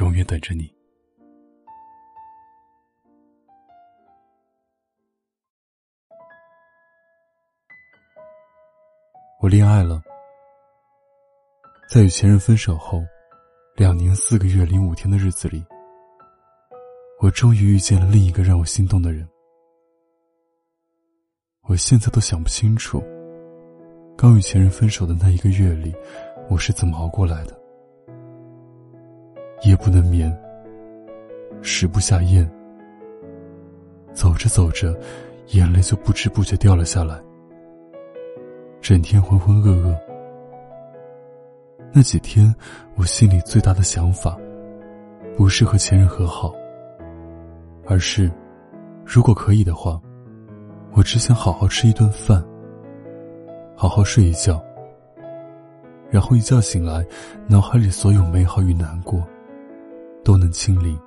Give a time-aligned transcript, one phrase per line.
[0.00, 0.72] 永远等着你。
[9.40, 10.02] 我恋爱了，
[11.88, 13.02] 在与前任分手后
[13.76, 15.64] 两年四个月零五天的日子里，
[17.20, 19.28] 我终于遇见了另一个让我心动的人。
[21.68, 23.02] 我现在都想不清楚，
[24.16, 25.94] 刚与前任分手的那一个月里，
[26.48, 27.63] 我是怎么熬过来的。
[29.64, 30.30] 夜不能眠，
[31.62, 32.46] 食不下咽，
[34.12, 34.94] 走着走着，
[35.52, 37.18] 眼泪就不知不觉掉了下来，
[38.82, 39.96] 整天浑浑噩噩。
[41.92, 42.54] 那几天，
[42.96, 44.36] 我心里最大的想法，
[45.36, 46.52] 不是和前任和好，
[47.86, 48.30] 而是，
[49.02, 49.98] 如果可以的话，
[50.92, 52.44] 我只想好好吃一顿饭，
[53.74, 54.62] 好好睡一觉，
[56.10, 57.02] 然后一觉醒来，
[57.46, 59.26] 脑海里所有美好与难过。
[60.24, 60.98] 都能清零，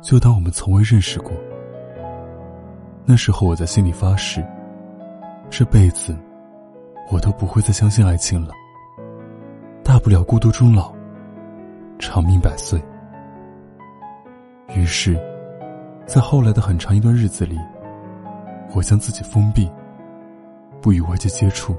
[0.00, 1.30] 就当我们从未认识过。
[3.04, 4.42] 那时候我在心里发誓，
[5.50, 6.16] 这辈子
[7.10, 8.54] 我都不会再相信爱情了。
[9.84, 10.90] 大不了孤独终老，
[11.98, 12.82] 长命百岁。
[14.74, 15.20] 于是，
[16.06, 17.58] 在后来的很长一段日子里，
[18.74, 19.70] 我将自己封闭，
[20.80, 21.76] 不与外界接触。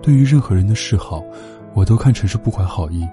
[0.00, 1.22] 对于任何人的示好，
[1.74, 3.06] 我都看成是不怀好意。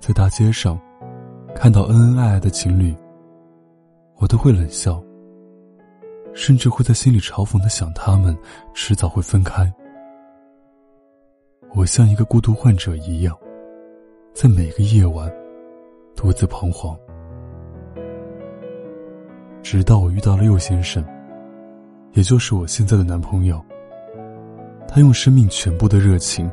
[0.00, 0.80] 在大街上，
[1.54, 2.96] 看到恩恩爱爱的情侣，
[4.16, 5.02] 我都会冷笑，
[6.32, 8.36] 甚至会在心里嘲讽的想，他们
[8.74, 9.72] 迟早会分开。
[11.74, 13.36] 我像一个孤独患者一样，
[14.32, 15.30] 在每个夜晚
[16.16, 16.96] 独自彷徨，
[19.62, 21.04] 直到我遇到了右先生，
[22.12, 23.62] 也就是我现在的男朋友。
[24.88, 26.50] 他用生命全部的热情。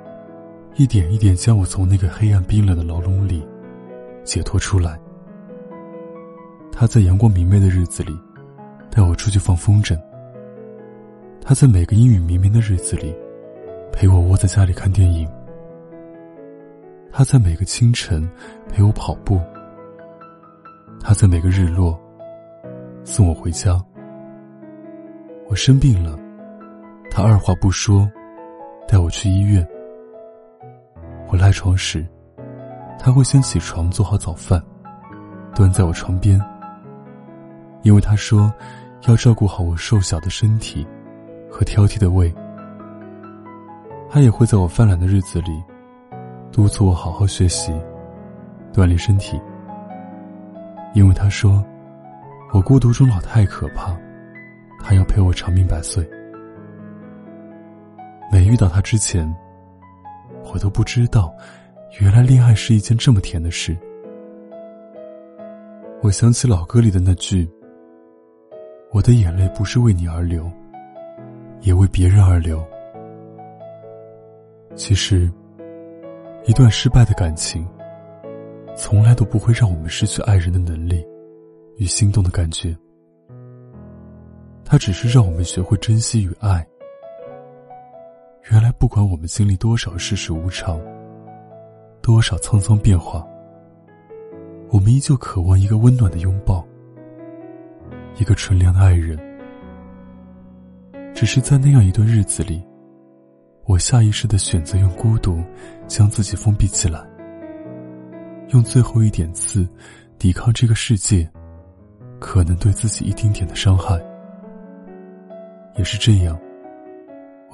[0.77, 3.47] 一点一点将我从那个黑暗冰冷的牢笼里
[4.25, 4.99] 解脱出来。
[6.69, 8.13] 他在阳光明媚的日子里
[8.91, 9.97] 带我出去放风筝。
[11.41, 13.15] 他在每个阴雨绵绵的日子里
[13.89, 15.25] 陪我窝在家里看电影。
[17.09, 18.29] 他在每个清晨
[18.67, 19.39] 陪我跑步。
[20.99, 21.97] 他在每个日落
[23.05, 23.81] 送我回家。
[25.47, 26.19] 我生病了，
[27.09, 28.09] 他二话不说
[28.87, 29.65] 带我去医院。
[31.35, 32.07] 我赖床时，
[32.97, 34.63] 他会先起床做好早饭，
[35.53, 36.41] 端在我床边。
[37.81, 38.51] 因为他说
[39.01, 40.87] 要照顾好我瘦小的身体
[41.51, 42.33] 和挑剔的胃。
[44.09, 45.61] 他也会在我犯懒的日子里，
[46.53, 47.73] 督促我好好学习，
[48.71, 49.37] 锻炼身体。
[50.93, 51.61] 因为他说
[52.53, 53.93] 我孤独终老太可怕，
[54.79, 56.09] 他要陪我长命百岁。
[58.31, 59.29] 没遇到他之前。
[60.53, 61.33] 我都不知道，
[61.99, 63.77] 原来恋爱是一件这么甜的事。
[66.01, 67.49] 我想起老歌里的那句
[68.91, 70.49] ：“我的眼泪不是为你而流，
[71.61, 72.65] 也为别人而流。”
[74.75, 75.31] 其实，
[76.45, 77.67] 一段失败的感情，
[78.75, 81.05] 从来都不会让我们失去爱人的能力
[81.77, 82.75] 与心动的感觉。
[84.63, 86.65] 它只是让我们学会珍惜与爱。
[88.85, 90.79] 不管我们经历多少世事无常，
[92.03, 93.27] 多少沧桑变化，
[94.69, 96.63] 我们依旧渴望一个温暖的拥抱，
[98.19, 99.17] 一个纯良的爱人。
[101.15, 102.63] 只是在那样一段日子里，
[103.63, 105.43] 我下意识的选择用孤独
[105.87, 107.03] 将自己封闭起来，
[108.49, 109.67] 用最后一点刺
[110.19, 111.27] 抵抗这个世界
[112.19, 113.99] 可能对自己一丁点的伤害。
[115.75, 116.39] 也是这样。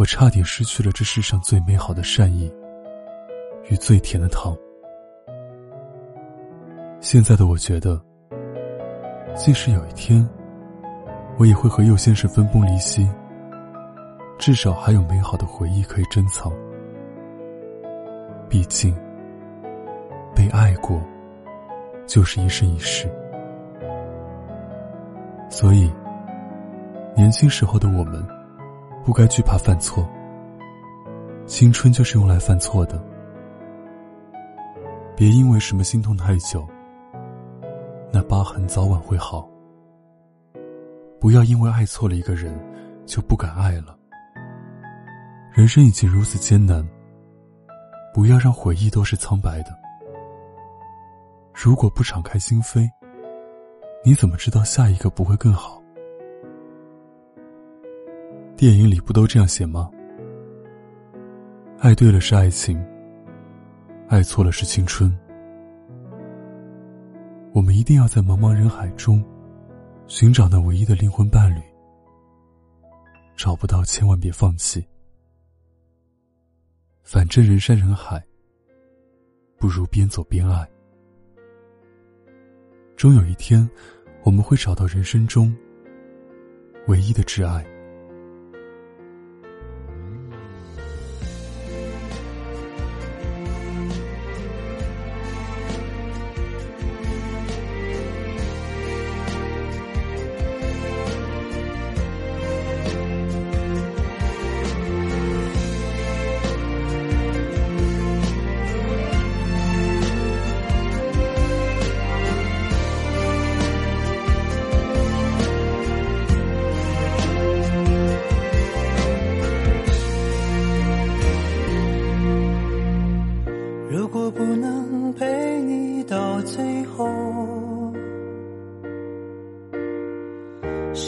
[0.01, 2.51] 我差点失去了这世上最美好的善意
[3.69, 4.57] 与最甜的糖。
[6.99, 8.01] 现在的我觉得，
[9.35, 10.27] 即使有一天，
[11.37, 13.07] 我也会和右先生分崩离析，
[14.39, 16.51] 至少还有美好的回忆可以珍藏。
[18.49, 18.95] 毕竟，
[20.35, 20.99] 被爱过，
[22.07, 23.07] 就是一生一世。
[25.47, 25.93] 所以，
[27.15, 28.40] 年轻时候的我们。
[29.11, 30.09] 不该惧怕犯错。
[31.45, 32.97] 青春就是用来犯错的。
[35.17, 36.65] 别因为什么心痛太久，
[38.09, 39.45] 那疤痕早晚会好。
[41.19, 42.57] 不要因为爱错了一个人，
[43.05, 43.97] 就不敢爱了。
[45.51, 46.81] 人生已经如此艰难，
[48.13, 49.77] 不要让回忆都是苍白的。
[51.53, 52.89] 如果不敞开心扉，
[54.05, 55.80] 你怎么知道下一个不会更好？
[58.61, 59.89] 电影里不都这样写吗？
[61.79, 62.79] 爱对了是爱情，
[64.07, 65.11] 爱错了是青春。
[67.53, 69.25] 我们一定要在茫茫人海中
[70.05, 71.59] 寻找那唯一的灵魂伴侣。
[73.35, 74.87] 找不到，千万别放弃。
[77.01, 78.23] 反正人山人海，
[79.57, 80.69] 不如边走边爱。
[82.95, 83.67] 终有一天，
[84.21, 85.51] 我们会找到人生中
[86.85, 87.65] 唯一的挚爱。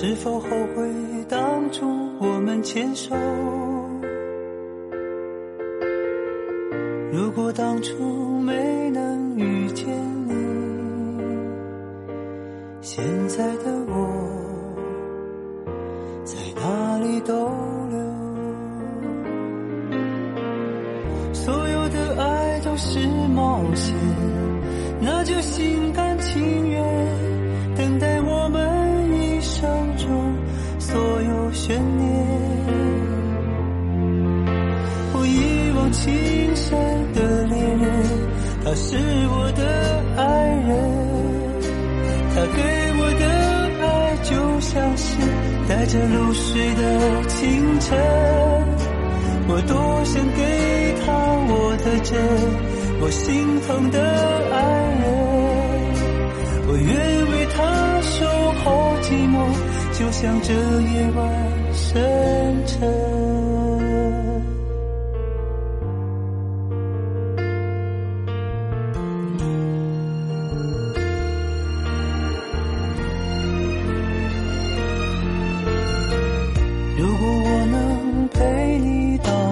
[0.06, 0.92] 是否后悔
[1.30, 1.40] 当
[1.72, 1.88] 初
[2.20, 3.16] 我们牵手？
[7.10, 9.88] 如果当初没能遇见
[10.28, 10.34] 你，
[12.82, 13.96] 现在的我
[16.26, 17.34] 在哪里逗
[17.90, 17.98] 留？
[21.32, 23.00] 所有的爱都是
[23.34, 23.96] 冒险，
[38.74, 40.24] 他是我的爱
[40.66, 40.74] 人，
[42.34, 42.60] 他给
[42.98, 43.24] 我的
[43.86, 43.86] 爱
[44.24, 45.06] 就像是
[45.70, 47.96] 带着露水的清晨，
[49.48, 50.42] 我多想给
[51.06, 51.14] 他
[51.50, 52.18] 我的真，
[53.00, 54.00] 我心疼的
[54.50, 54.58] 爱
[55.04, 55.06] 人，
[56.66, 56.90] 我愿
[57.30, 58.26] 为他守
[58.64, 59.38] 候寂寞。
[60.00, 61.22] 就像这夜晚
[61.74, 63.23] 深沉。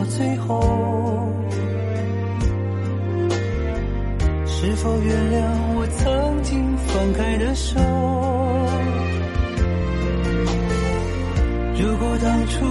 [0.02, 1.30] 到最后，
[4.48, 5.44] 是否原谅
[5.76, 7.80] 我曾经放开的手？
[11.78, 12.66] 如果当初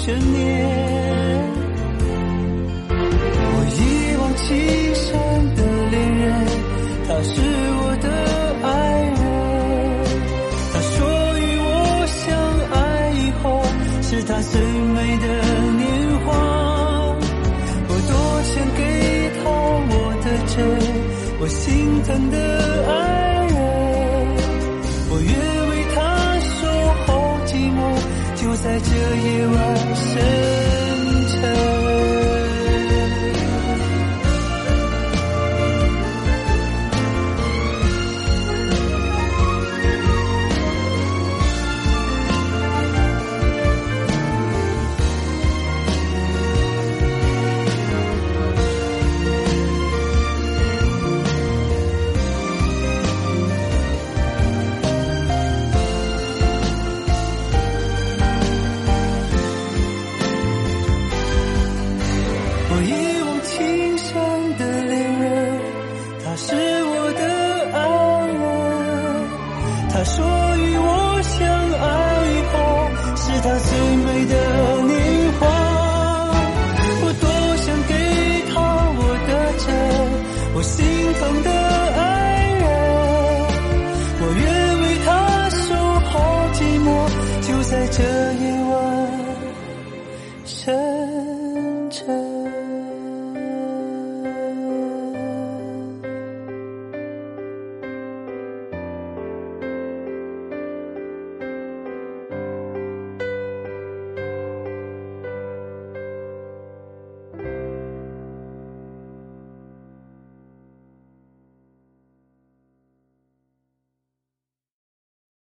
[0.00, 0.36] 悬念。
[3.50, 3.80] 我一
[4.20, 4.46] 往情
[4.94, 5.06] 深
[5.56, 5.58] 的
[5.90, 6.26] 恋人。
[7.08, 8.06] 他是我的
[8.62, 8.68] 爱
[9.16, 9.20] 人，
[10.72, 10.96] 他说
[11.38, 11.66] 与我
[12.06, 12.16] 相
[12.70, 12.76] 爱
[13.16, 13.44] 以后
[14.02, 15.26] 是他最美的
[15.78, 15.82] 年
[16.24, 16.26] 华。
[17.88, 18.12] 我多
[18.44, 18.80] 想给
[19.38, 19.40] 他
[19.90, 20.54] 我的真，
[21.40, 21.58] 我心
[22.04, 22.36] 疼的